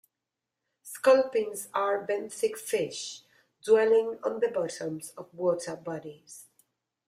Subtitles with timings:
[0.81, 3.21] Sculpins are benthic fish,
[3.63, 6.45] dwelling on the bottoms of water bodies.